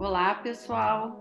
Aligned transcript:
Olá, 0.00 0.34
pessoal. 0.36 1.20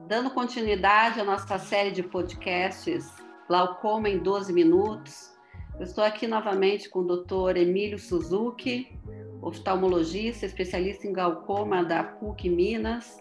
Dando 0.00 0.32
continuidade 0.32 1.18
à 1.18 1.24
nossa 1.24 1.58
série 1.58 1.90
de 1.90 2.02
podcasts 2.02 3.10
Glaucoma 3.48 4.10
em 4.10 4.18
12 4.18 4.52
Minutos, 4.52 5.32
eu 5.78 5.84
estou 5.84 6.04
aqui 6.04 6.26
novamente 6.26 6.90
com 6.90 6.98
o 6.98 7.04
Dr. 7.06 7.56
Emílio 7.56 7.98
Suzuki, 7.98 9.00
oftalmologista, 9.40 10.44
especialista 10.44 11.06
em 11.06 11.14
glaucoma 11.14 11.82
da 11.82 12.04
PUC 12.04 12.50
Minas, 12.50 13.18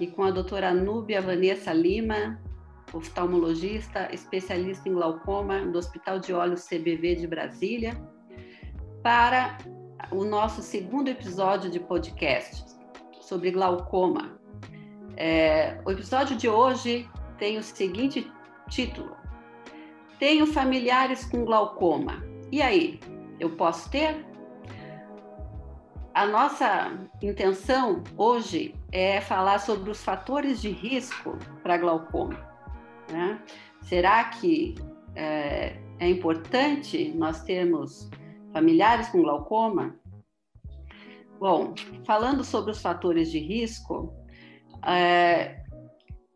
e 0.00 0.06
com 0.06 0.22
a 0.22 0.30
doutora 0.30 0.72
Núbia 0.72 1.20
Vanessa 1.20 1.70
Lima, 1.70 2.40
oftalmologista, 2.94 4.08
especialista 4.10 4.88
em 4.88 4.94
glaucoma 4.94 5.66
do 5.66 5.76
Hospital 5.76 6.18
de 6.18 6.32
Olhos 6.32 6.66
CBV 6.66 7.16
de 7.16 7.26
Brasília, 7.26 7.94
para 9.02 9.58
o 10.10 10.24
nosso 10.24 10.62
segundo 10.62 11.08
episódio 11.08 11.70
de 11.70 11.78
podcast 11.78 12.79
sobre 13.30 13.52
glaucoma. 13.52 14.32
É, 15.16 15.80
o 15.86 15.92
episódio 15.92 16.36
de 16.36 16.48
hoje 16.48 17.08
tem 17.38 17.58
o 17.58 17.62
seguinte 17.62 18.28
título: 18.68 19.16
Tenho 20.18 20.46
familiares 20.48 21.24
com 21.24 21.44
glaucoma. 21.44 22.24
E 22.50 22.60
aí, 22.60 22.98
eu 23.38 23.50
posso 23.50 23.88
ter? 23.88 24.26
A 26.12 26.26
nossa 26.26 26.98
intenção 27.22 28.02
hoje 28.16 28.74
é 28.90 29.20
falar 29.20 29.60
sobre 29.60 29.90
os 29.90 30.02
fatores 30.02 30.60
de 30.60 30.70
risco 30.70 31.38
para 31.62 31.78
glaucoma. 31.78 32.36
Né? 33.12 33.40
Será 33.82 34.24
que 34.24 34.74
é, 35.14 35.76
é 36.00 36.10
importante 36.10 37.12
nós 37.16 37.44
termos 37.44 38.10
familiares 38.52 39.08
com 39.08 39.22
glaucoma? 39.22 39.94
Bom, 41.40 41.72
falando 42.04 42.44
sobre 42.44 42.70
os 42.70 42.82
fatores 42.82 43.30
de 43.30 43.38
risco, 43.38 44.12
é, 44.86 45.64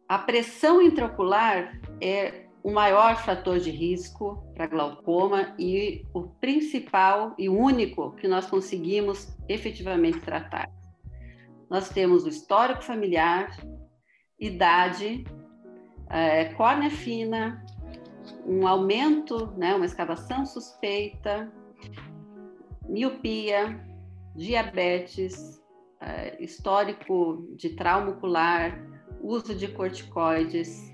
a 0.08 0.18
pressão 0.18 0.80
intraocular 0.80 1.79
é 2.01 2.46
o 2.62 2.73
maior 2.73 3.23
fator 3.23 3.59
de 3.59 3.70
risco 3.70 4.42
para 4.54 4.66
glaucoma 4.66 5.54
e 5.59 6.06
o 6.14 6.23
principal 6.23 7.34
e 7.38 7.51
único 7.51 8.12
que 8.12 8.26
nós 8.26 8.46
conseguimos 8.46 9.37
efetivamente 9.46 10.20
tratar. 10.20 10.73
Nós 11.68 11.90
temos 11.90 12.24
o 12.24 12.30
histórico 12.30 12.80
familiar, 12.80 13.54
idade, 14.40 15.23
é, 16.09 16.46
córnea 16.54 16.90
fina, 16.90 17.62
um 18.46 18.66
aumento, 18.66 19.52
né, 19.59 19.74
uma 19.74 19.84
escavação 19.84 20.46
suspeita, 20.46 21.52
miopia, 22.88 23.84
diabetes, 24.35 25.63
uh, 26.02 26.43
histórico 26.43 27.46
de 27.57 27.71
trauma 27.71 28.10
ocular, 28.10 28.79
uso 29.21 29.54
de 29.54 29.68
corticoides, 29.68 30.93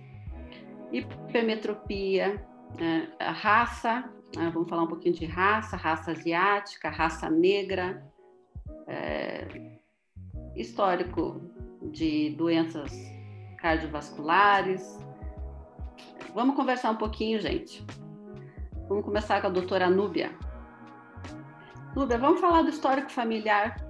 hipermetropia, 0.92 2.44
uh, 2.74 3.32
raça, 3.32 4.10
uh, 4.36 4.50
vamos 4.52 4.68
falar 4.68 4.82
um 4.82 4.88
pouquinho 4.88 5.14
de 5.14 5.24
raça, 5.24 5.76
raça 5.76 6.12
asiática, 6.12 6.90
raça 6.90 7.30
negra, 7.30 8.06
histórico 10.56 11.40
de 11.92 12.30
doenças 12.30 12.92
cardiovasculares. 13.58 14.98
Vamos 16.34 16.56
conversar 16.56 16.90
um 16.90 16.96
pouquinho, 16.96 17.40
gente. 17.40 17.86
Vamos 18.88 19.04
começar 19.04 19.40
com 19.40 19.46
a 19.46 19.50
doutora 19.50 19.88
Núbia. 19.88 20.32
Luda, 21.94 22.16
vamos 22.16 22.40
falar 22.40 22.62
do 22.62 22.70
histórico 22.70 23.10
familiar. 23.10 23.84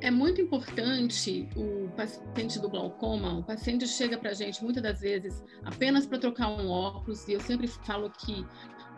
É 0.00 0.10
muito 0.10 0.40
importante 0.40 1.48
o 1.56 1.88
paciente 1.96 2.58
do 2.60 2.70
glaucoma, 2.70 3.38
o 3.38 3.42
paciente 3.42 3.86
chega 3.86 4.16
para 4.16 4.30
a 4.30 4.34
gente 4.34 4.62
muitas 4.62 4.82
das 4.82 5.00
vezes 5.00 5.44
apenas 5.64 6.06
para 6.06 6.18
trocar 6.18 6.48
um 6.48 6.70
óculos, 6.70 7.26
e 7.28 7.32
eu 7.32 7.40
sempre 7.40 7.66
falo 7.66 8.08
que 8.10 8.46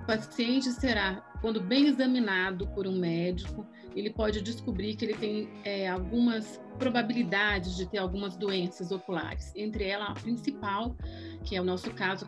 o 0.03 0.07
paciente 0.07 0.71
será, 0.71 1.17
quando 1.41 1.61
bem 1.61 1.89
examinado 1.89 2.69
por 2.69 2.87
um 2.87 2.99
médico, 2.99 3.67
ele 3.97 4.11
pode 4.11 4.43
descobrir 4.43 4.95
que 4.95 5.07
ele 5.07 5.15
tem 5.15 5.49
é, 5.65 5.89
algumas 5.89 6.61
probabilidades 6.79 7.77
de 7.77 7.87
ter 7.87 7.99
algumas 7.99 8.37
doenças 8.37 8.91
oculares, 8.91 9.53
entre 9.55 9.85
elas 9.85 10.11
a 10.11 10.15
principal, 10.15 10.97
que 11.45 11.57
é 11.57 11.61
o 11.61 11.65
nosso 11.65 11.91
caso, 11.93 12.27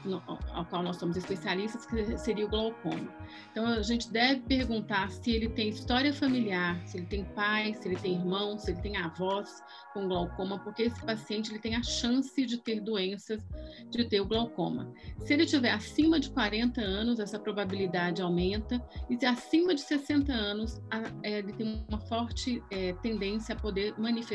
ao 0.53 0.65
qual 0.67 0.83
nós 0.83 0.97
somos 0.97 1.17
especialistas, 1.17 1.87
que 1.87 2.19
seria 2.19 2.47
o 2.47 2.49
glaucoma. 2.49 3.09
Então, 3.51 3.67
a 3.67 3.83
gente 3.83 4.11
deve 4.11 4.41
perguntar 4.43 5.11
se 5.11 5.31
ele 5.31 5.49
tem 5.49 5.69
história 5.69 6.13
familiar, 6.13 6.81
se 6.87 6.99
ele 6.99 7.07
tem 7.07 7.25
pai, 7.25 7.75
se 7.75 7.89
ele 7.89 7.97
tem 7.97 8.15
irmão, 8.15 8.59
se 8.59 8.71
ele 8.71 8.81
tem 8.81 8.97
avós 8.97 9.63
com 9.93 10.09
glaucoma, 10.09 10.59
porque 10.59 10.85
esse 10.85 11.05
paciente 11.05 11.51
ele 11.51 11.59
tem 11.59 11.77
a 11.77 11.83
chance 11.83 12.45
de 12.45 12.59
ter 12.59 12.81
doenças, 12.81 13.43
de 13.91 14.05
ter 14.05 14.21
o 14.21 14.27
glaucoma. 14.27 14.93
Se 15.21 15.33
ele 15.33 15.47
tiver 15.47 15.71
acima 15.71 16.19
de 16.19 16.31
40 16.31 16.81
anos, 16.81 17.19
essa 17.19 17.39
probabilidade 17.39 18.21
aumenta, 18.21 18.83
e 19.09 19.17
se 19.17 19.27
acima 19.27 19.75
de 19.75 19.81
60 19.81 20.33
anos, 20.33 20.81
é, 21.23 21.39
ele 21.39 21.53
tem 21.53 21.85
uma 21.89 21.99
forte 22.01 22.63
é, 22.71 22.93
tendência 22.95 23.55
a 23.55 23.59
poder 23.59 23.99
manifestar 23.99 24.34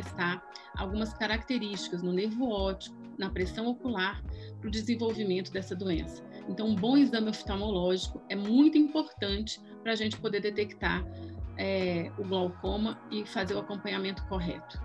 algumas 0.75 1.13
características 1.13 2.01
no 2.01 2.13
nervo 2.13 2.49
óptico, 2.49 2.95
na 3.17 3.29
pressão 3.29 3.67
ocular, 3.67 4.23
para 4.59 4.67
o 4.67 4.71
desenvolvimento 4.71 5.51
dessa 5.51 5.75
doença. 5.75 6.23
Então, 6.47 6.67
um 6.67 6.75
bom 6.75 6.97
exame 6.97 7.29
oftalmológico 7.29 8.21
é 8.29 8.35
muito 8.35 8.77
importante 8.77 9.61
para 9.83 9.91
a 9.91 9.95
gente 9.95 10.17
poder 10.17 10.41
detectar 10.41 11.05
é, 11.57 12.11
o 12.17 12.23
glaucoma 12.23 12.99
e 13.11 13.25
fazer 13.25 13.53
o 13.55 13.59
acompanhamento 13.59 14.25
correto. 14.27 14.81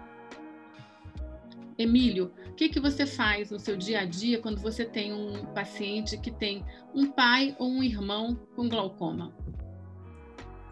Emílio, 1.76 2.32
o 2.50 2.54
que, 2.54 2.68
que 2.68 2.78
você 2.78 3.04
faz 3.04 3.50
no 3.50 3.58
seu 3.58 3.76
dia 3.76 4.00
a 4.00 4.04
dia 4.04 4.40
quando 4.40 4.60
você 4.60 4.84
tem 4.84 5.12
um 5.12 5.44
paciente 5.46 6.16
que 6.16 6.30
tem 6.30 6.64
um 6.94 7.10
pai 7.10 7.56
ou 7.58 7.68
um 7.68 7.82
irmão 7.82 8.36
com 8.54 8.68
glaucoma? 8.68 9.34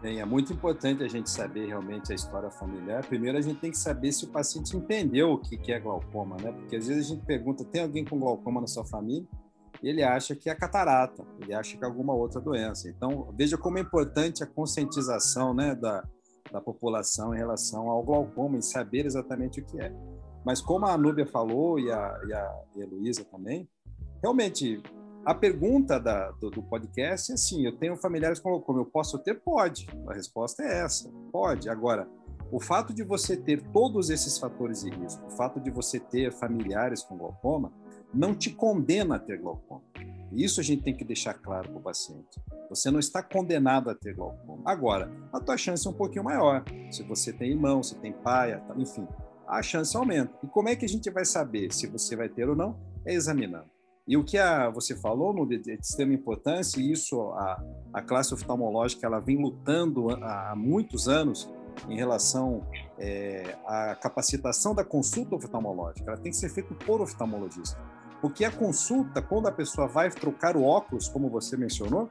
Bem, 0.03 0.19
é 0.19 0.25
muito 0.25 0.51
importante 0.51 1.01
a 1.01 1.07
gente 1.07 1.29
saber 1.29 1.65
realmente 1.67 2.11
a 2.11 2.15
história 2.15 2.51
familiar. 2.51 3.05
Primeiro, 3.07 3.37
a 3.37 3.41
gente 3.41 3.61
tem 3.61 3.71
que 3.71 3.77
saber 3.77 4.11
se 4.11 4.25
o 4.25 4.27
paciente 4.27 4.75
entendeu 4.75 5.31
o 5.31 5.37
que 5.37 5.71
é 5.71 5.79
glaucoma, 5.79 6.35
né? 6.41 6.51
Porque 6.51 6.75
às 6.75 6.87
vezes 6.87 7.05
a 7.05 7.15
gente 7.15 7.25
pergunta: 7.25 7.63
tem 7.63 7.83
alguém 7.83 8.03
com 8.03 8.19
glaucoma 8.19 8.59
na 8.59 8.67
sua 8.67 8.83
família? 8.83 9.25
E 9.81 9.87
ele 9.87 10.03
acha 10.03 10.35
que 10.35 10.49
é 10.49 10.55
catarata, 10.55 11.25
ele 11.39 11.53
acha 11.53 11.77
que 11.77 11.85
é 11.85 11.87
alguma 11.87 12.13
outra 12.13 12.41
doença. 12.41 12.89
Então, 12.89 13.33
veja 13.37 13.57
como 13.57 13.77
é 13.77 13.81
importante 13.81 14.43
a 14.43 14.45
conscientização 14.45 15.53
né, 15.53 15.73
da, 15.73 16.03
da 16.51 16.59
população 16.59 17.33
em 17.33 17.37
relação 17.37 17.89
ao 17.89 18.03
glaucoma, 18.03 18.57
em 18.57 18.61
saber 18.61 19.05
exatamente 19.05 19.61
o 19.61 19.65
que 19.65 19.79
é. 19.79 19.89
Mas 20.45 20.59
como 20.59 20.85
a 20.85 20.91
Anúbia 20.91 21.25
falou 21.25 21.79
e 21.79 21.89
a, 21.89 22.19
e 22.27 22.33
a, 22.33 22.61
e 22.75 22.83
a 22.83 22.85
Luísa 22.85 23.23
também, 23.23 23.69
realmente 24.21 24.83
a 25.25 25.33
pergunta 25.33 25.99
da, 25.99 26.31
do, 26.31 26.49
do, 26.49 26.61
podcast 26.61 27.31
é 27.31 27.35
assim: 27.35 27.65
eu 27.65 27.77
tenho 27.77 27.95
familiares 27.95 28.39
com 28.39 28.49
glaucoma, 28.49 28.79
eu 28.79 28.85
posso 28.85 29.17
ter? 29.19 29.35
Pode. 29.35 29.87
A 30.07 30.13
resposta 30.13 30.63
é 30.63 30.81
essa: 30.83 31.09
pode. 31.31 31.69
Agora, 31.69 32.07
o 32.51 32.59
fato 32.59 32.93
de 32.93 33.03
você 33.03 33.37
ter 33.37 33.61
todos 33.71 34.09
esses 34.09 34.37
fatores 34.37 34.81
de 34.81 34.89
risco, 34.89 35.25
o 35.25 35.31
fato 35.31 35.59
de 35.59 35.71
você 35.71 35.99
ter 35.99 36.31
familiares 36.31 37.01
com 37.03 37.17
glaucoma, 37.17 37.71
não 38.13 38.35
te 38.35 38.51
condena 38.51 39.15
a 39.15 39.19
ter 39.19 39.39
glaucoma. 39.39 39.81
Isso 40.31 40.59
a 40.59 40.63
gente 40.63 40.83
tem 40.83 40.95
que 40.95 41.05
deixar 41.05 41.35
claro 41.35 41.69
para 41.69 41.79
o 41.79 41.81
paciente. 41.81 42.41
Você 42.69 42.91
não 42.91 42.99
está 42.99 43.21
condenado 43.21 43.89
a 43.89 43.95
ter 43.95 44.13
glaucoma. 44.13 44.61
Agora, 44.65 45.11
a 45.31 45.39
tua 45.39 45.57
chance 45.57 45.85
é 45.87 45.89
um 45.89 45.93
pouquinho 45.93 46.23
maior. 46.23 46.63
Se 46.91 47.03
você 47.03 47.31
tem 47.31 47.51
irmão, 47.51 47.81
se 47.81 47.95
tem 47.95 48.11
pai, 48.11 48.61
enfim, 48.77 49.07
a 49.47 49.61
chance 49.61 49.95
aumenta. 49.95 50.33
E 50.43 50.47
como 50.47 50.69
é 50.69 50.75
que 50.75 50.85
a 50.85 50.89
gente 50.89 51.09
vai 51.09 51.23
saber 51.23 51.71
se 51.71 51.87
você 51.87 52.15
vai 52.15 52.29
ter 52.29 52.49
ou 52.49 52.55
não? 52.55 52.77
É 53.05 53.13
examinando. 53.13 53.72
E 54.07 54.17
o 54.17 54.23
que 54.23 54.37
a, 54.37 54.69
você 54.69 54.95
falou 54.95 55.33
no 55.33 55.45
de, 55.45 55.57
de 55.57 55.73
extrema 55.73 56.13
importância, 56.13 56.79
e 56.79 56.91
isso 56.91 57.21
a, 57.31 57.63
a 57.93 58.01
classe 58.01 58.33
oftalmológica 58.33 59.05
ela 59.05 59.19
vem 59.19 59.37
lutando 59.37 60.09
há, 60.09 60.51
há 60.51 60.55
muitos 60.55 61.07
anos 61.07 61.49
em 61.87 61.95
relação 61.95 62.65
é, 62.99 63.57
à 63.65 63.95
capacitação 63.95 64.75
da 64.75 64.83
consulta 64.83 65.35
oftalmológica. 65.35 66.11
Ela 66.11 66.19
tem 66.19 66.31
que 66.31 66.37
ser 66.37 66.49
feita 66.49 66.73
por 66.73 67.01
oftalmologista. 67.01 67.79
Porque 68.21 68.45
a 68.45 68.51
consulta, 68.51 69.21
quando 69.21 69.47
a 69.47 69.51
pessoa 69.51 69.87
vai 69.87 70.09
trocar 70.09 70.55
o 70.55 70.63
óculos, 70.63 71.07
como 71.07 71.29
você 71.29 71.57
mencionou, 71.57 72.09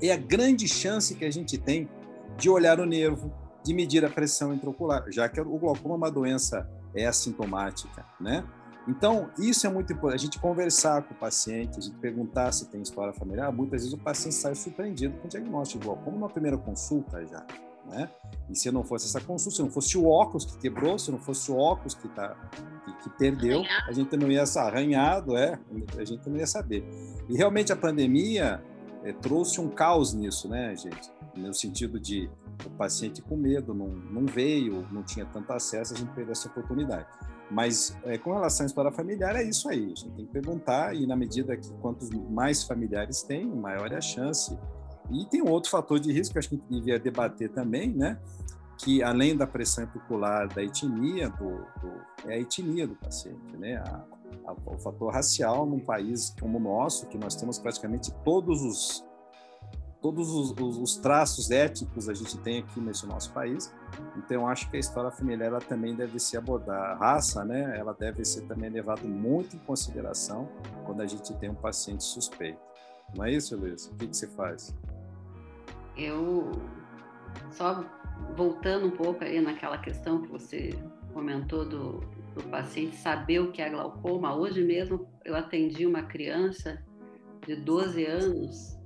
é 0.00 0.12
a 0.12 0.16
grande 0.16 0.68
chance 0.68 1.14
que 1.14 1.24
a 1.24 1.30
gente 1.30 1.58
tem 1.58 1.88
de 2.36 2.48
olhar 2.48 2.80
o 2.80 2.86
nervo, 2.86 3.32
de 3.64 3.72
medir 3.74 4.04
a 4.04 4.10
pressão 4.10 4.52
intraocular, 4.52 5.04
já 5.10 5.28
que 5.28 5.40
o 5.40 5.58
glaucoma 5.58 5.94
é 5.94 5.98
uma 5.98 6.10
doença 6.10 6.68
é 6.94 7.06
assintomática, 7.06 8.04
né? 8.20 8.44
Então, 8.86 9.30
isso 9.38 9.66
é 9.66 9.70
muito 9.70 9.92
importante, 9.92 10.20
a 10.20 10.24
gente 10.24 10.38
conversar 10.40 11.02
com 11.02 11.14
o 11.14 11.16
paciente, 11.16 11.78
a 11.78 11.80
gente 11.80 11.96
perguntar 11.98 12.50
se 12.52 12.66
tem 12.66 12.82
história 12.82 13.12
familiar, 13.12 13.52
muitas 13.52 13.82
vezes 13.82 13.92
o 13.92 13.98
paciente 13.98 14.34
sai 14.34 14.54
surpreendido 14.54 15.16
com 15.18 15.26
o 15.26 15.30
diagnóstico 15.30 15.80
de 15.80 15.86
glaucoma 15.86 16.18
na 16.18 16.28
primeira 16.28 16.58
consulta 16.58 17.24
já, 17.24 17.46
né? 17.86 18.10
E 18.50 18.56
se 18.56 18.70
não 18.72 18.82
fosse 18.82 19.06
essa 19.06 19.20
consulta, 19.20 19.56
se 19.56 19.62
não 19.62 19.70
fosse 19.70 19.96
o 19.96 20.06
óculos 20.06 20.44
que 20.44 20.58
quebrou, 20.58 20.98
se 20.98 21.12
não 21.12 21.18
fosse 21.18 21.50
o 21.50 21.56
óculos 21.56 21.94
que, 21.94 22.08
tá, 22.08 22.36
que, 22.84 22.92
que 23.04 23.10
perdeu, 23.10 23.62
a 23.86 23.92
gente 23.92 24.16
não 24.16 24.30
ia 24.30 24.42
arranhado, 24.42 25.36
é, 25.36 25.58
a 25.96 26.04
gente 26.04 26.28
não 26.28 26.36
ia 26.36 26.46
saber. 26.46 26.84
E 27.28 27.36
realmente 27.36 27.72
a 27.72 27.76
pandemia 27.76 28.62
é, 29.04 29.12
trouxe 29.12 29.60
um 29.60 29.68
caos 29.68 30.12
nisso, 30.12 30.48
né, 30.48 30.74
gente? 30.76 31.10
No 31.36 31.54
sentido 31.54 31.98
de 31.98 32.28
o 32.66 32.70
paciente 32.70 33.22
com 33.22 33.36
medo, 33.36 33.72
não, 33.72 33.88
não 33.88 34.26
veio, 34.26 34.86
não 34.90 35.02
tinha 35.02 35.24
tanto 35.24 35.52
acesso, 35.52 35.94
a 35.94 35.96
gente 35.96 36.12
perdeu 36.12 36.32
essa 36.32 36.48
oportunidade. 36.48 37.06
Mas 37.52 37.94
é, 38.04 38.16
com 38.16 38.32
relação 38.32 38.64
à 38.64 38.66
história 38.66 38.90
familiar, 38.90 39.36
é 39.36 39.42
isso 39.42 39.68
aí. 39.68 39.88
Gente 39.88 40.10
tem 40.12 40.26
que 40.26 40.32
perguntar, 40.32 40.96
e 40.96 41.06
na 41.06 41.14
medida 41.14 41.54
que 41.54 41.70
quantos 41.74 42.08
mais 42.30 42.64
familiares 42.64 43.22
tem, 43.22 43.46
maior 43.46 43.92
é 43.92 43.96
a 43.96 44.00
chance. 44.00 44.58
E 45.10 45.26
tem 45.26 45.42
um 45.42 45.50
outro 45.50 45.70
fator 45.70 46.00
de 46.00 46.10
risco 46.10 46.32
que 46.32 46.38
acho 46.38 46.48
que 46.48 46.54
a 46.54 46.58
gente 46.58 46.68
devia 46.68 46.98
debater 46.98 47.50
também, 47.50 47.90
né? 47.90 48.18
Que 48.78 49.02
além 49.02 49.36
da 49.36 49.46
pressão 49.46 49.84
epicular 49.84 50.48
da 50.48 50.62
etnia, 50.62 51.28
do, 51.28 51.50
do, 51.80 52.30
é 52.30 52.34
a 52.34 52.38
etnia 52.40 52.86
do 52.86 52.94
paciente, 52.94 53.54
né? 53.58 53.76
A, 53.76 54.04
a, 54.46 54.52
o 54.74 54.78
fator 54.78 55.12
racial 55.12 55.66
num 55.66 55.78
país 55.78 56.34
como 56.40 56.56
o 56.56 56.60
nosso, 56.60 57.06
que 57.08 57.18
nós 57.18 57.36
temos 57.36 57.58
praticamente 57.58 58.10
todos 58.24 58.62
os 58.62 59.04
todos 60.02 60.30
os, 60.30 60.50
os, 60.50 60.78
os, 60.78 60.96
traços 60.96 61.52
éticos 61.52 62.08
a 62.08 62.14
gente 62.14 62.36
tem 62.38 62.58
aqui 62.58 62.80
nesse 62.80 63.06
nosso 63.06 63.32
país. 63.32 63.72
Então, 64.16 64.48
acho 64.48 64.68
que 64.68 64.76
a 64.76 64.80
história 64.80 65.12
familiar 65.12 65.46
ela 65.46 65.60
também 65.60 65.94
deve 65.94 66.18
ser 66.18 66.38
abordada. 66.38 66.94
A 66.94 66.94
raça, 66.96 67.44
né, 67.44 67.78
ela 67.78 67.94
deve 67.94 68.24
ser 68.24 68.42
também 68.42 68.68
levada 68.68 69.06
muito 69.06 69.54
em 69.54 69.60
consideração 69.60 70.48
quando 70.84 71.00
a 71.02 71.06
gente 71.06 71.32
tem 71.34 71.48
um 71.48 71.54
paciente 71.54 72.02
suspeito. 72.02 72.58
Não 73.14 73.24
é 73.24 73.32
isso, 73.32 73.56
Luiz? 73.56 73.86
O 73.86 73.94
que, 73.94 74.08
que 74.08 74.16
você 74.16 74.26
faz? 74.26 74.74
Eu, 75.96 76.50
só 77.52 77.84
voltando 78.36 78.86
um 78.86 78.90
pouco 78.90 79.22
aí 79.22 79.40
naquela 79.40 79.78
questão 79.78 80.20
que 80.20 80.28
você 80.28 80.70
comentou 81.12 81.64
do, 81.64 82.00
do 82.34 82.42
paciente 82.50 82.96
saber 82.96 83.38
o 83.40 83.52
que 83.52 83.62
é 83.62 83.70
glaucoma, 83.70 84.34
hoje 84.34 84.64
mesmo 84.64 85.06
eu 85.24 85.36
atendi 85.36 85.86
uma 85.86 86.02
criança 86.02 86.82
de 87.46 87.54
12 87.54 88.04
anos 88.06 88.81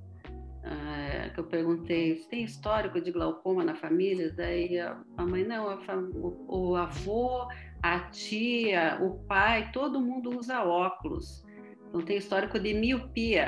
ah, 0.68 1.30
que 1.32 1.38
eu 1.38 1.44
perguntei 1.44 2.16
tem 2.28 2.42
histórico 2.42 3.00
de 3.00 3.12
glaucoma 3.12 3.62
na 3.62 3.76
família, 3.76 4.32
daí 4.32 4.80
a, 4.80 5.00
a 5.16 5.24
mãe, 5.24 5.44
não, 5.44 5.68
a, 5.68 5.78
o, 5.96 6.70
o, 6.70 6.76
avô, 6.76 7.46
a 7.80 8.00
tia, 8.10 8.98
o 9.00 9.24
pai, 9.26 9.70
todo 9.72 10.00
mundo 10.00 10.36
usa 10.36 10.64
óculos. 10.64 11.44
Então 11.88 12.02
tem 12.02 12.16
histórico 12.16 12.58
de 12.58 12.74
miopia. 12.74 13.46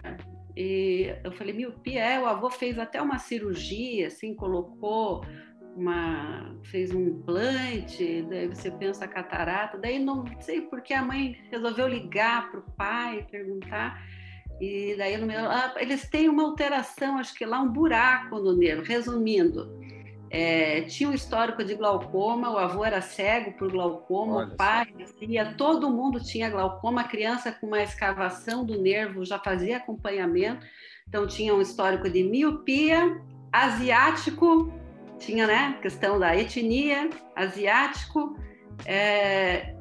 E 0.56 1.12
eu 1.24 1.32
falei, 1.32 1.52
miopia, 1.52 2.04
é, 2.04 2.20
o 2.20 2.26
avô 2.26 2.50
fez 2.50 2.78
até 2.78 3.02
uma 3.02 3.18
cirurgia, 3.18 4.06
assim, 4.06 4.34
colocou 4.34 5.24
uma, 5.74 6.56
fez 6.64 6.92
um 6.92 7.00
implante, 7.00 8.22
daí 8.28 8.46
você 8.46 8.70
pensa 8.70 9.08
catarata, 9.08 9.76
daí 9.76 9.98
não 9.98 10.24
sei 10.40 10.60
porque 10.60 10.94
a 10.94 11.02
mãe 11.02 11.36
resolveu 11.50 11.88
ligar 11.88 12.50
para 12.50 12.60
o 12.60 12.70
pai, 12.76 13.26
perguntar, 13.28 14.00
e 14.60 14.94
daí 14.96 15.16
no 15.16 15.26
meu, 15.26 15.40
ah, 15.40 15.74
eles 15.76 16.08
têm 16.08 16.28
uma 16.28 16.42
alteração, 16.42 17.18
acho 17.18 17.34
que 17.34 17.46
lá 17.46 17.60
um 17.60 17.68
buraco 17.68 18.38
no 18.38 18.56
nervo. 18.56 18.82
Resumindo, 18.82 19.70
é, 20.30 20.82
tinha 20.82 21.08
um 21.08 21.14
histórico 21.14 21.64
de 21.64 21.74
glaucoma, 21.74 22.50
o 22.50 22.58
avô 22.58 22.84
era 22.84 23.00
cego 23.00 23.52
por 23.52 23.70
glaucoma, 23.70 24.36
Olha 24.36 24.46
o 24.48 24.56
pai 24.56 24.86
tinha, 25.18 25.54
todo 25.54 25.90
mundo 25.90 26.20
tinha 26.22 26.50
glaucoma, 26.50 27.00
a 27.00 27.04
criança 27.04 27.50
com 27.50 27.66
uma 27.66 27.82
escavação 27.82 28.64
do 28.64 28.80
nervo 28.80 29.24
já 29.24 29.38
fazia 29.38 29.78
acompanhamento, 29.78 30.66
então 31.08 31.26
tinha 31.26 31.54
um 31.54 31.62
histórico 31.62 32.10
de 32.10 32.22
miopia, 32.22 33.20
asiático, 33.50 34.72
tinha 35.18 35.46
né, 35.46 35.78
questão 35.80 36.18
da 36.18 36.36
etnia, 36.36 37.08
asiático, 37.34 38.36
é, 38.84 39.74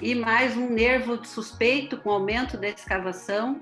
e 0.00 0.14
mais 0.14 0.56
um 0.56 0.70
nervo 0.70 1.24
suspeito 1.24 1.96
com 1.96 2.10
aumento 2.10 2.56
da 2.56 2.68
escavação, 2.68 3.60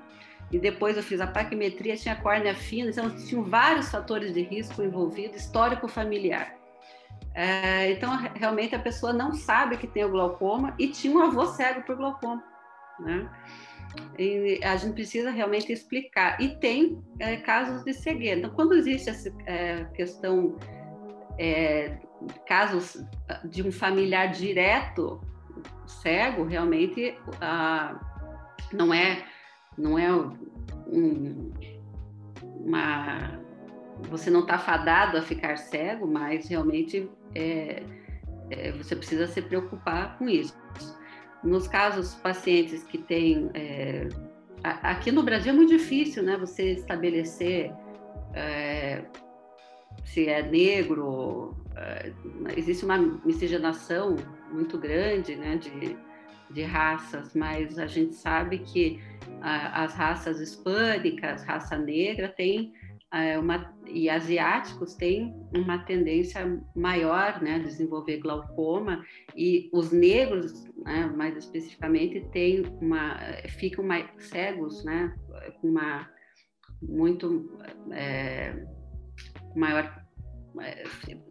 e 0.52 0.58
depois 0.58 0.98
eu 0.98 1.02
fiz 1.02 1.18
a 1.20 1.26
paquimetria, 1.26 1.96
tinha 1.96 2.14
córnea 2.14 2.54
fina, 2.54 2.90
então 2.90 3.08
tinham 3.16 3.42
vários 3.42 3.88
fatores 3.88 4.34
de 4.34 4.42
risco 4.42 4.82
envolvidos, 4.82 5.40
histórico 5.40 5.88
familiar. 5.88 6.54
É, 7.34 7.90
então, 7.90 8.14
realmente, 8.34 8.74
a 8.74 8.78
pessoa 8.78 9.14
não 9.14 9.32
sabe 9.32 9.78
que 9.78 9.86
tem 9.86 10.04
o 10.04 10.10
glaucoma 10.10 10.74
e 10.78 10.88
tinha 10.88 11.16
um 11.16 11.22
avô 11.22 11.46
cego 11.46 11.80
por 11.82 11.96
glaucoma, 11.96 12.44
né? 13.00 13.30
E 14.18 14.60
a 14.62 14.76
gente 14.76 14.92
precisa 14.92 15.30
realmente 15.30 15.72
explicar. 15.72 16.38
E 16.38 16.56
tem 16.56 17.02
é, 17.18 17.38
casos 17.38 17.82
de 17.82 17.94
cegueira. 17.94 18.40
Então, 18.40 18.50
quando 18.50 18.74
existe 18.74 19.08
essa 19.08 19.34
é, 19.46 19.84
questão, 19.94 20.58
é, 21.38 21.98
casos 22.46 23.02
de 23.44 23.62
um 23.62 23.72
familiar 23.72 24.30
direto 24.30 25.20
cego, 25.86 26.44
realmente 26.44 27.16
a, 27.40 27.98
não 28.72 28.92
é 28.92 29.24
não 29.76 29.98
é 29.98 30.12
um, 30.86 31.50
uma. 32.60 33.40
Você 34.10 34.30
não 34.30 34.40
está 34.40 34.58
fadado 34.58 35.16
a 35.16 35.22
ficar 35.22 35.56
cego, 35.56 36.06
mas 36.06 36.48
realmente 36.48 37.08
é, 37.34 37.82
é, 38.50 38.72
você 38.72 38.96
precisa 38.96 39.26
se 39.26 39.40
preocupar 39.40 40.18
com 40.18 40.28
isso. 40.28 40.56
Nos 41.42 41.66
casos 41.68 42.14
pacientes 42.14 42.82
que 42.82 42.98
têm. 42.98 43.50
É, 43.54 44.08
aqui 44.62 45.10
no 45.10 45.22
Brasil 45.22 45.52
é 45.52 45.56
muito 45.56 45.70
difícil 45.70 46.22
né, 46.22 46.36
você 46.36 46.72
estabelecer 46.72 47.72
é, 48.34 49.02
se 50.04 50.28
é 50.28 50.42
negro, 50.42 51.56
é, 51.76 52.12
existe 52.56 52.84
uma 52.84 52.98
miscigenação 52.98 54.16
muito 54.52 54.78
grande 54.78 55.34
né, 55.36 55.56
de, 55.56 55.96
de 56.52 56.62
raças, 56.62 57.34
mas 57.34 57.78
a 57.78 57.86
gente 57.86 58.14
sabe 58.14 58.58
que 58.58 59.00
as 59.40 59.94
raças 59.94 60.40
hispânicas, 60.40 61.42
raça 61.44 61.76
negra, 61.76 62.28
tem 62.28 62.72
é, 63.12 63.38
uma, 63.38 63.74
e 63.86 64.08
asiáticos 64.08 64.94
têm 64.94 65.34
uma 65.54 65.78
tendência 65.84 66.62
maior 66.74 67.42
né, 67.42 67.56
a 67.56 67.58
desenvolver 67.58 68.18
glaucoma, 68.18 69.04
e 69.36 69.68
os 69.72 69.90
negros, 69.92 70.64
né, 70.76 71.12
mais 71.14 71.36
especificamente, 71.36 72.20
têm 72.30 72.62
uma, 72.80 73.18
ficam 73.48 73.84
mais 73.84 74.08
cegos, 74.18 74.82
né, 74.84 75.14
com 75.60 75.68
uma 75.68 76.08
muito 76.80 77.50
é, 77.92 78.64
maior, 79.54 80.04
é, 80.60 80.84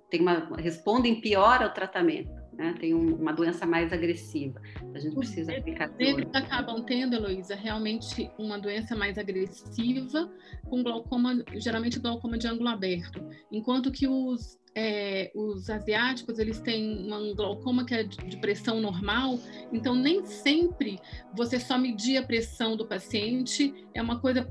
tem 0.09 0.21
uma, 0.21 0.55
respondem 0.57 1.19
pior 1.19 1.63
ao 1.63 1.73
tratamento 1.73 2.40
né? 2.61 2.75
tem 2.79 2.93
um, 2.93 3.15
uma 3.15 3.33
doença 3.33 3.65
mais 3.65 3.91
agressiva. 3.91 4.61
A 4.93 4.99
gente 4.99 5.15
precisa 5.15 5.51
ficar 5.61 5.89
Os 5.89 5.97
negros 5.97 6.29
acabam 6.33 6.83
tendo, 6.83 7.15
Heloísa, 7.15 7.55
realmente 7.55 8.29
uma 8.37 8.59
doença 8.59 8.95
mais 8.95 9.17
agressiva, 9.17 10.31
com 10.69 10.83
glaucoma, 10.83 11.43
geralmente 11.55 11.99
glaucoma 11.99 12.37
de 12.37 12.47
ângulo 12.47 12.69
aberto, 12.69 13.21
enquanto 13.51 13.91
que 13.91 14.07
os 14.07 14.59
é, 14.73 15.29
os 15.35 15.69
asiáticos 15.69 16.39
eles 16.39 16.61
têm 16.61 17.11
um 17.11 17.35
glaucoma 17.35 17.85
que 17.85 17.93
é 17.93 18.03
de 18.03 18.37
pressão 18.37 18.79
normal, 18.79 19.37
então 19.71 19.93
nem 19.93 20.25
sempre 20.25 20.97
você 21.35 21.59
só 21.59 21.77
medir 21.77 22.15
a 22.17 22.23
pressão 22.23 22.77
do 22.77 22.87
paciente 22.87 23.73
é 23.93 24.01
uma 24.01 24.21
coisa 24.21 24.49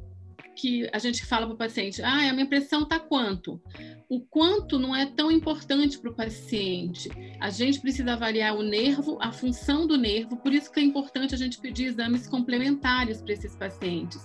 que 0.60 0.88
a 0.92 0.98
gente 0.98 1.24
fala 1.24 1.46
para 1.46 1.54
o 1.54 1.58
paciente, 1.58 2.02
ah, 2.02 2.28
a 2.28 2.32
minha 2.32 2.46
pressão 2.46 2.82
está 2.82 2.98
quanto? 2.98 3.60
O 4.08 4.20
quanto 4.20 4.78
não 4.78 4.94
é 4.94 5.06
tão 5.06 5.30
importante 5.30 5.98
para 5.98 6.10
o 6.10 6.14
paciente. 6.14 7.08
A 7.40 7.48
gente 7.48 7.80
precisa 7.80 8.12
avaliar 8.12 8.54
o 8.54 8.62
nervo, 8.62 9.18
a 9.22 9.32
função 9.32 9.86
do 9.86 9.96
nervo, 9.96 10.36
por 10.36 10.52
isso 10.52 10.70
que 10.70 10.78
é 10.78 10.82
importante 10.82 11.34
a 11.34 11.38
gente 11.38 11.58
pedir 11.58 11.86
exames 11.86 12.28
complementares 12.28 13.22
para 13.22 13.32
esses 13.32 13.56
pacientes. 13.56 14.22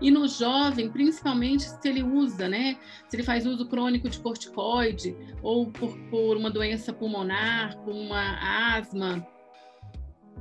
E 0.00 0.10
no 0.10 0.28
jovem, 0.28 0.90
principalmente 0.90 1.64
se 1.64 1.88
ele 1.88 2.02
usa, 2.02 2.48
né? 2.48 2.76
Se 3.08 3.16
ele 3.16 3.22
faz 3.22 3.46
uso 3.46 3.66
crônico 3.66 4.08
de 4.08 4.18
corticoide 4.18 5.16
ou 5.42 5.70
por, 5.70 5.96
por 6.10 6.36
uma 6.36 6.50
doença 6.50 6.92
pulmonar, 6.92 7.76
com 7.78 7.92
uma 7.92 8.76
asma. 8.76 9.26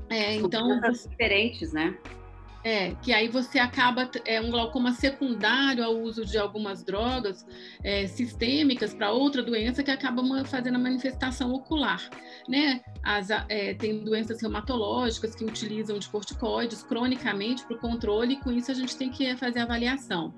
É, 0.09 0.35
então 0.35 0.79
diferentes, 0.91 1.71
né? 1.73 1.97
É, 2.63 2.93
que 3.01 3.11
aí 3.11 3.27
você 3.27 3.57
acaba, 3.57 4.09
é 4.23 4.39
um 4.39 4.51
glaucoma 4.51 4.93
secundário 4.93 5.83
ao 5.83 5.97
uso 5.97 6.23
de 6.23 6.37
algumas 6.37 6.83
drogas 6.83 7.43
é, 7.83 8.05
sistêmicas 8.05 8.93
para 8.93 9.11
outra 9.11 9.41
doença 9.41 9.81
que 9.81 9.89
acaba 9.89 10.21
fazendo 10.45 10.75
a 10.75 10.79
manifestação 10.79 11.51
ocular, 11.53 12.07
né? 12.47 12.81
As, 13.03 13.31
é, 13.49 13.73
tem 13.73 14.03
doenças 14.03 14.39
reumatológicas 14.39 15.33
que 15.33 15.43
utilizam 15.43 15.97
de 15.97 16.07
corticoides 16.07 16.83
cronicamente 16.83 17.65
para 17.65 17.77
o 17.77 17.79
controle, 17.79 18.33
e 18.33 18.37
com 18.37 18.51
isso 18.51 18.69
a 18.69 18.75
gente 18.75 18.95
tem 18.95 19.09
que 19.09 19.35
fazer 19.35 19.61
avaliação. 19.61 20.33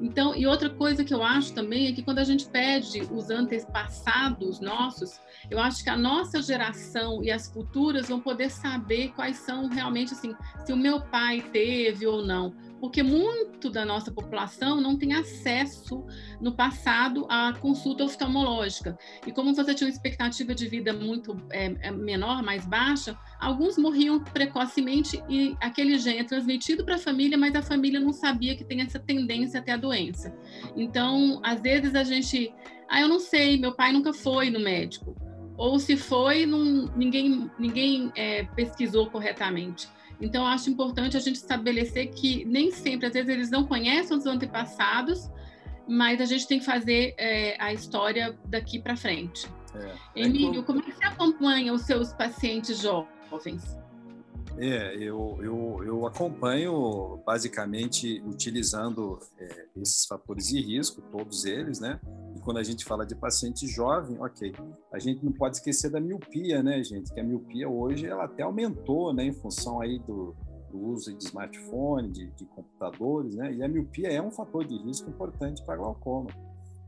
Então, 0.00 0.34
e 0.34 0.46
outra 0.46 0.68
coisa 0.68 1.04
que 1.04 1.14
eu 1.14 1.22
acho 1.22 1.52
também 1.52 1.86
é 1.86 1.92
que 1.92 2.02
quando 2.02 2.18
a 2.18 2.24
gente 2.24 2.48
pede 2.48 3.02
os 3.12 3.30
antepassados 3.30 4.60
nossos, 4.60 5.20
eu 5.50 5.58
acho 5.60 5.84
que 5.84 5.90
a 5.90 5.96
nossa 5.96 6.42
geração 6.42 7.22
e 7.22 7.30
as 7.30 7.48
futuras 7.48 8.08
vão 8.08 8.20
poder 8.20 8.50
saber 8.50 9.12
quais 9.14 9.36
são 9.38 9.68
realmente 9.68 10.12
assim, 10.12 10.34
se 10.64 10.72
o 10.72 10.76
meu 10.76 11.00
pai 11.00 11.40
teve 11.52 12.06
ou 12.06 12.24
não. 12.24 12.52
Porque 12.84 13.02
muito 13.02 13.70
da 13.70 13.82
nossa 13.82 14.12
população 14.12 14.78
não 14.78 14.94
tem 14.94 15.14
acesso 15.14 16.04
no 16.38 16.52
passado 16.54 17.26
à 17.30 17.54
consulta 17.54 18.04
oftalmológica. 18.04 18.94
E 19.26 19.32
como 19.32 19.54
você 19.54 19.74
tinha 19.74 19.88
uma 19.88 19.90
expectativa 19.94 20.54
de 20.54 20.68
vida 20.68 20.92
muito 20.92 21.34
é, 21.50 21.74
é 21.80 21.90
menor, 21.90 22.42
mais 22.42 22.66
baixa, 22.66 23.18
alguns 23.40 23.78
morriam 23.78 24.22
precocemente 24.22 25.18
e 25.30 25.56
aquele 25.62 25.98
gene 25.98 26.18
é 26.18 26.24
transmitido 26.24 26.84
para 26.84 26.96
a 26.96 26.98
família, 26.98 27.38
mas 27.38 27.54
a 27.54 27.62
família 27.62 27.98
não 27.98 28.12
sabia 28.12 28.54
que 28.54 28.64
tem 28.64 28.82
essa 28.82 28.98
tendência 28.98 29.60
até 29.60 29.72
a 29.72 29.78
doença. 29.78 30.36
Então, 30.76 31.40
às 31.42 31.62
vezes 31.62 31.94
a 31.94 32.04
gente, 32.04 32.52
ah, 32.86 33.00
eu 33.00 33.08
não 33.08 33.18
sei, 33.18 33.58
meu 33.58 33.74
pai 33.74 33.94
nunca 33.94 34.12
foi 34.12 34.50
no 34.50 34.60
médico. 34.60 35.16
Ou 35.56 35.78
se 35.78 35.96
foi, 35.96 36.44
não, 36.44 36.92
ninguém, 36.94 37.50
ninguém 37.58 38.12
é, 38.14 38.42
pesquisou 38.42 39.08
corretamente. 39.08 39.88
Então, 40.24 40.46
acho 40.46 40.70
importante 40.70 41.16
a 41.16 41.20
gente 41.20 41.36
estabelecer 41.36 42.08
que 42.08 42.44
nem 42.46 42.70
sempre, 42.70 43.06
às 43.06 43.12
vezes, 43.12 43.28
eles 43.28 43.50
não 43.50 43.66
conhecem 43.66 44.16
os 44.16 44.24
antepassados, 44.24 45.30
mas 45.86 46.20
a 46.20 46.24
gente 46.24 46.48
tem 46.48 46.58
que 46.58 46.64
fazer 46.64 47.14
é, 47.18 47.56
a 47.62 47.72
história 47.72 48.36
daqui 48.46 48.78
para 48.78 48.96
frente. 48.96 49.46
É. 49.74 50.22
Emílio, 50.22 50.62
como 50.62 50.80
é 50.80 50.82
que 50.82 50.92
você 50.92 51.04
acompanha 51.04 51.72
os 51.72 51.82
seus 51.82 52.12
pacientes 52.12 52.80
jovens? 52.80 53.76
É, 54.56 54.94
eu, 54.96 55.36
eu, 55.42 55.84
eu 55.84 56.06
acompanho 56.06 57.20
basicamente 57.26 58.22
utilizando 58.24 59.18
é, 59.36 59.66
esses 59.76 60.06
fatores 60.06 60.46
de 60.46 60.60
risco, 60.60 61.02
todos 61.10 61.44
eles, 61.44 61.80
né? 61.80 62.00
E 62.36 62.40
quando 62.40 62.58
a 62.58 62.62
gente 62.62 62.84
fala 62.84 63.04
de 63.04 63.16
paciente 63.16 63.66
jovem, 63.66 64.16
ok, 64.20 64.52
a 64.92 64.98
gente 65.00 65.24
não 65.24 65.32
pode 65.32 65.56
esquecer 65.56 65.90
da 65.90 66.00
miopia, 66.00 66.62
né, 66.62 66.82
gente? 66.84 67.12
Que 67.12 67.18
a 67.18 67.24
miopia 67.24 67.68
hoje 67.68 68.06
ela 68.06 68.24
até 68.24 68.44
aumentou, 68.44 69.12
né, 69.12 69.24
em 69.24 69.32
função 69.32 69.80
aí 69.80 69.98
do, 69.98 70.36
do 70.70 70.78
uso 70.78 71.12
de 71.12 71.24
smartphone, 71.24 72.12
de, 72.12 72.30
de, 72.30 72.44
computadores, 72.46 73.34
né? 73.34 73.52
E 73.52 73.62
a 73.62 73.68
miopia 73.68 74.08
é 74.08 74.22
um 74.22 74.30
fator 74.30 74.64
de 74.64 74.76
risco 74.76 75.10
importante 75.10 75.64
para 75.64 75.76
glaucoma, 75.76 76.30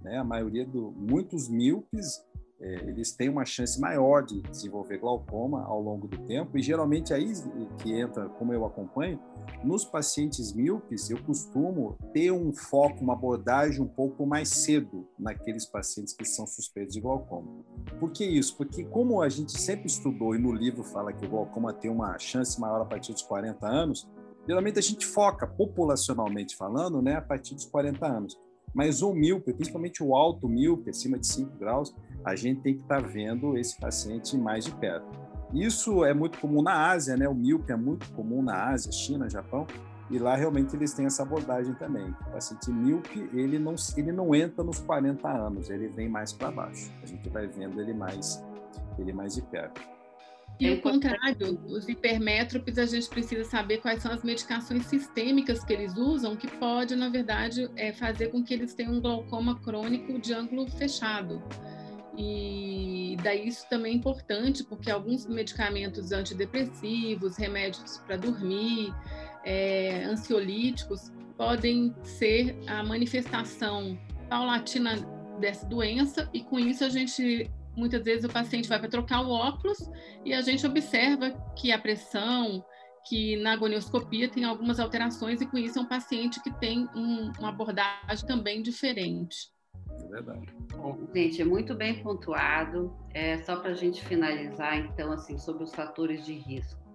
né? 0.02 0.18
A 0.18 0.24
maioria 0.24 0.64
do 0.64 0.92
muitos 0.92 1.48
míopes 1.48 2.24
eles 2.58 3.12
têm 3.12 3.28
uma 3.28 3.44
chance 3.44 3.78
maior 3.80 4.24
de 4.24 4.40
desenvolver 4.42 4.98
glaucoma 4.98 5.62
ao 5.64 5.80
longo 5.80 6.08
do 6.08 6.18
tempo, 6.24 6.56
e 6.56 6.62
geralmente 6.62 7.12
aí 7.12 7.32
que 7.78 7.92
entra, 7.92 8.28
como 8.30 8.52
eu 8.52 8.64
acompanho, 8.64 9.20
nos 9.62 9.84
pacientes 9.84 10.52
míopes, 10.52 11.10
eu 11.10 11.22
costumo 11.22 11.96
ter 12.12 12.32
um 12.32 12.52
foco, 12.52 13.02
uma 13.02 13.12
abordagem 13.12 13.82
um 13.82 13.88
pouco 13.88 14.26
mais 14.26 14.48
cedo 14.48 15.06
naqueles 15.18 15.66
pacientes 15.66 16.14
que 16.14 16.24
são 16.24 16.46
suspeitos 16.46 16.94
de 16.94 17.00
glaucoma. 17.00 17.64
Por 18.00 18.10
que 18.10 18.24
isso? 18.24 18.56
Porque 18.56 18.84
como 18.84 19.20
a 19.20 19.28
gente 19.28 19.52
sempre 19.52 19.86
estudou 19.86 20.34
e 20.34 20.38
no 20.38 20.52
livro 20.52 20.82
fala 20.82 21.12
que 21.12 21.26
o 21.26 21.28
glaucoma 21.28 21.72
tem 21.72 21.90
uma 21.90 22.18
chance 22.18 22.60
maior 22.60 22.80
a 22.80 22.84
partir 22.84 23.12
dos 23.12 23.22
40 23.22 23.66
anos, 23.66 24.08
geralmente 24.46 24.78
a 24.78 24.82
gente 24.82 25.06
foca, 25.06 25.46
populacionalmente 25.46 26.56
falando, 26.56 27.02
né, 27.02 27.16
a 27.16 27.22
partir 27.22 27.54
dos 27.54 27.66
40 27.66 28.06
anos. 28.06 28.45
Mas 28.76 29.00
o 29.00 29.10
míope, 29.10 29.54
principalmente 29.54 30.04
o 30.04 30.14
alto 30.14 30.46
míope, 30.46 30.90
acima 30.90 31.18
de 31.18 31.26
5 31.26 31.56
graus, 31.56 31.96
a 32.22 32.36
gente 32.36 32.60
tem 32.60 32.74
que 32.74 32.82
estar 32.82 33.00
tá 33.00 33.08
vendo 33.08 33.56
esse 33.56 33.80
paciente 33.80 34.36
mais 34.36 34.66
de 34.66 34.72
perto. 34.72 35.06
Isso 35.54 36.04
é 36.04 36.12
muito 36.12 36.38
comum 36.38 36.60
na 36.60 36.90
Ásia, 36.90 37.16
né? 37.16 37.26
O 37.26 37.34
míope 37.34 37.72
é 37.72 37.76
muito 37.76 38.06
comum 38.12 38.42
na 38.42 38.68
Ásia, 38.68 38.92
China, 38.92 39.30
Japão, 39.30 39.66
e 40.10 40.18
lá 40.18 40.36
realmente 40.36 40.76
eles 40.76 40.92
têm 40.92 41.06
essa 41.06 41.22
abordagem 41.22 41.72
também. 41.76 42.10
O 42.28 42.32
paciente 42.32 42.70
míope, 42.70 43.30
ele 43.32 43.58
não, 43.58 43.74
ele 43.96 44.12
não 44.12 44.34
entra 44.34 44.62
nos 44.62 44.78
40 44.80 45.26
anos, 45.26 45.70
ele 45.70 45.88
vem 45.88 46.10
mais 46.10 46.34
para 46.34 46.50
baixo. 46.50 46.92
A 47.02 47.06
gente 47.06 47.30
vai 47.30 47.46
vendo 47.46 47.80
ele 47.80 47.94
mais, 47.94 48.44
ele 48.98 49.14
mais 49.14 49.36
de 49.36 49.40
perto. 49.40 49.80
E 50.58 50.70
o 50.70 50.80
contrário, 50.80 51.60
os 51.66 51.86
hipermétropes, 51.86 52.78
a 52.78 52.86
gente 52.86 53.08
precisa 53.08 53.44
saber 53.44 53.78
quais 53.78 54.02
são 54.02 54.10
as 54.10 54.22
medicações 54.22 54.86
sistêmicas 54.86 55.62
que 55.62 55.72
eles 55.72 55.96
usam, 55.96 56.34
que 56.34 56.46
pode, 56.46 56.96
na 56.96 57.10
verdade, 57.10 57.70
é, 57.76 57.92
fazer 57.92 58.28
com 58.28 58.42
que 58.42 58.54
eles 58.54 58.72
tenham 58.72 58.94
um 58.94 59.00
glaucoma 59.00 59.60
crônico 59.60 60.18
de 60.18 60.32
ângulo 60.32 60.66
fechado. 60.66 61.42
E 62.16 63.18
daí 63.22 63.46
isso 63.46 63.68
também 63.68 63.92
é 63.92 63.96
importante, 63.96 64.64
porque 64.64 64.90
alguns 64.90 65.26
medicamentos 65.26 66.10
antidepressivos, 66.10 67.36
remédios 67.36 67.98
para 67.98 68.16
dormir, 68.16 68.94
é, 69.44 70.04
ansiolíticos, 70.04 71.12
podem 71.36 71.94
ser 72.02 72.56
a 72.66 72.82
manifestação 72.82 73.98
paulatina 74.30 74.96
dessa 75.38 75.66
doença, 75.66 76.30
e 76.32 76.42
com 76.42 76.58
isso 76.58 76.82
a 76.82 76.88
gente, 76.88 77.50
muitas 77.76 78.04
vezes 78.04 78.24
o 78.24 78.32
paciente 78.32 78.68
vai 78.68 78.78
para 78.78 78.88
trocar 78.88 79.20
o 79.20 79.30
óculos 79.30 79.78
e 80.24 80.32
a 80.32 80.40
gente 80.40 80.66
observa 80.66 81.30
que 81.56 81.70
a 81.70 81.78
pressão, 81.78 82.64
que 83.08 83.36
na 83.36 83.52
agonioscopia 83.52 84.28
tem 84.28 84.44
algumas 84.44 84.80
alterações, 84.80 85.40
e 85.40 85.46
com 85.46 85.58
isso 85.58 85.78
é 85.78 85.82
um 85.82 85.86
paciente 85.86 86.42
que 86.42 86.52
tem 86.58 86.88
um, 86.94 87.32
uma 87.38 87.50
abordagem 87.50 88.26
também 88.26 88.62
diferente. 88.62 89.54
É 89.88 90.08
verdade. 90.08 90.46
Bom, 90.72 90.98
gente, 91.14 91.40
é 91.40 91.44
muito 91.44 91.74
bem 91.74 92.02
pontuado. 92.02 92.94
É, 93.14 93.38
só 93.38 93.56
para 93.56 93.70
a 93.70 93.74
gente 93.74 94.04
finalizar, 94.04 94.78
então, 94.78 95.12
assim, 95.12 95.38
sobre 95.38 95.64
os 95.64 95.74
fatores 95.74 96.24
de 96.24 96.34
risco. 96.34 96.86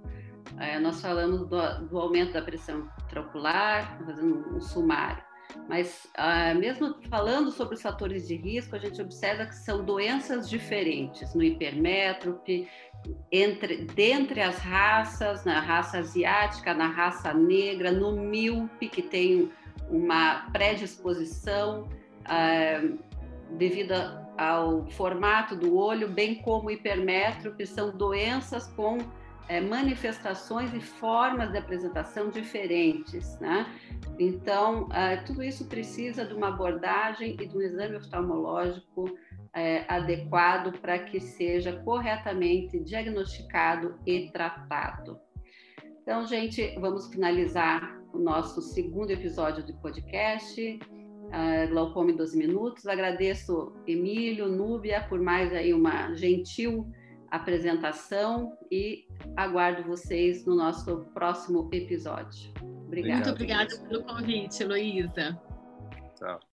É, 0.59 0.79
nós 0.79 1.01
falamos 1.01 1.47
do, 1.47 1.87
do, 1.87 1.97
aumento 1.97 2.33
da 2.33 2.41
pressão 2.41 2.89
intraocular, 3.05 3.97
fazendo 4.05 4.55
um 4.55 4.61
sumário. 4.61 5.23
Mas, 5.67 6.07
ah, 6.15 6.53
mesmo 6.53 6.95
falando 7.09 7.51
sobre 7.51 7.75
os 7.75 7.81
fatores 7.81 8.27
de 8.27 8.35
risco, 8.35 8.75
a 8.75 8.79
gente 8.79 9.01
observa 9.01 9.45
que 9.45 9.55
são 9.55 9.83
doenças 9.83 10.49
diferentes 10.49 11.33
no 11.33 11.43
hipermétrope, 11.43 12.67
entre, 13.31 13.85
dentre 13.85 14.41
as 14.41 14.57
raças, 14.57 15.43
na 15.45 15.59
raça 15.59 15.99
asiática, 15.99 16.73
na 16.73 16.87
raça 16.87 17.33
negra, 17.33 17.91
no 17.91 18.11
míope, 18.11 18.89
que 18.89 19.01
tem 19.01 19.51
uma 19.89 20.49
predisposição 20.51 21.89
ah, 22.25 22.81
devido 23.51 23.93
ao 24.37 24.87
formato 24.91 25.55
do 25.55 25.75
olho, 25.75 26.07
bem 26.07 26.35
como 26.35 26.71
hipermétrope, 26.71 27.65
são 27.65 27.95
doenças 27.95 28.67
com 28.67 28.97
é, 29.51 29.59
manifestações 29.59 30.73
e 30.73 30.79
formas 30.79 31.51
de 31.51 31.57
apresentação 31.57 32.29
diferentes, 32.29 33.37
né? 33.37 33.65
Então, 34.17 34.87
ah, 34.91 35.17
tudo 35.25 35.43
isso 35.43 35.65
precisa 35.65 36.23
de 36.23 36.33
uma 36.33 36.47
abordagem 36.47 37.35
e 37.37 37.45
de 37.45 37.57
um 37.57 37.61
exame 37.61 37.97
oftalmológico 37.97 39.13
é, 39.53 39.83
adequado 39.89 40.79
para 40.79 40.99
que 40.99 41.19
seja 41.19 41.73
corretamente 41.83 42.79
diagnosticado 42.79 43.99
e 44.05 44.31
tratado. 44.31 45.19
Então, 46.01 46.25
gente, 46.25 46.73
vamos 46.79 47.07
finalizar 47.07 48.01
o 48.13 48.19
nosso 48.19 48.61
segundo 48.61 49.11
episódio 49.11 49.65
do 49.65 49.73
podcast 49.81 50.79
uh, 51.25 51.69
Glaucoma 51.69 52.11
em 52.11 52.15
12 52.15 52.37
Minutos. 52.37 52.87
Agradeço 52.87 53.73
Emílio, 53.85 54.47
Núbia, 54.47 55.05
por 55.09 55.19
mais 55.19 55.51
aí 55.51 55.73
uma 55.73 56.13
gentil 56.13 56.89
apresentação 57.31 58.57
e 58.69 59.07
aguardo 59.37 59.83
vocês 59.83 60.45
no 60.45 60.53
nosso 60.55 61.05
próximo 61.13 61.69
episódio. 61.71 62.51
Obrigada. 62.85 63.15
Muito 63.15 63.29
obrigada 63.31 63.77
pelo 63.87 64.03
convite, 64.03 64.61
Heloísa. 64.61 65.41
Tchau. 66.15 66.39